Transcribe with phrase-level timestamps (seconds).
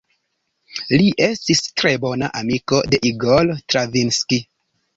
[1.01, 4.45] Li estis tre bona amiko de Igor Stravinski.